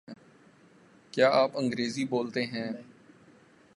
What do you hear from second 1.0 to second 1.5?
کیا